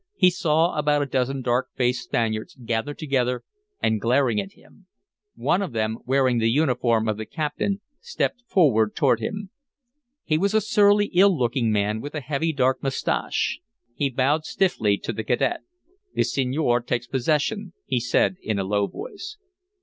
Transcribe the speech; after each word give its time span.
He 0.15 0.31
saw 0.31 0.75
about 0.75 1.03
a 1.03 1.05
dozen 1.05 1.43
dark 1.43 1.69
faced 1.75 2.05
Spaniards 2.05 2.55
gathered 2.65 2.97
together 2.97 3.43
and 3.83 4.01
glaring 4.01 4.41
at 4.41 4.53
him; 4.53 4.87
one 5.35 5.61
of 5.61 5.73
them, 5.73 5.99
wearing 6.07 6.39
the 6.39 6.49
uniform 6.49 7.07
of 7.07 7.17
the 7.17 7.25
captain, 7.27 7.81
stepped 7.99 8.41
forward 8.47 8.95
toward 8.95 9.19
him. 9.19 9.51
He 10.23 10.39
was 10.39 10.55
a 10.55 10.59
surly, 10.61 11.05
ill 11.13 11.37
looking 11.37 11.71
man, 11.71 12.01
with 12.01 12.15
a 12.15 12.19
heavy 12.19 12.51
dark 12.51 12.81
mustache. 12.81 13.59
He 13.93 14.09
bowed 14.09 14.43
stiffly 14.43 14.97
to 14.97 15.13
the 15.13 15.23
cadet. 15.23 15.61
"The 16.15 16.23
senor 16.23 16.81
takes 16.81 17.05
possession," 17.05 17.73
he 17.85 17.99
said, 17.99 18.37
in 18.41 18.57
a 18.57 18.63
low 18.63 18.87
voice. 18.87 19.37